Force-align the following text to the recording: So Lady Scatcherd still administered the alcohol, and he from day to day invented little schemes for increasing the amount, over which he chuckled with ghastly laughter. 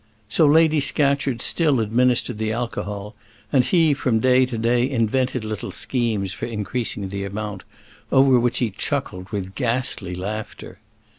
So 0.27 0.47
Lady 0.47 0.79
Scatcherd 0.79 1.43
still 1.43 1.79
administered 1.79 2.39
the 2.39 2.51
alcohol, 2.51 3.13
and 3.53 3.63
he 3.63 3.93
from 3.93 4.17
day 4.17 4.47
to 4.47 4.57
day 4.57 4.89
invented 4.89 5.45
little 5.45 5.69
schemes 5.69 6.33
for 6.33 6.47
increasing 6.47 7.09
the 7.09 7.23
amount, 7.23 7.63
over 8.11 8.39
which 8.39 8.57
he 8.57 8.71
chuckled 8.71 9.29
with 9.29 9.53
ghastly 9.53 10.15
laughter. 10.15 10.79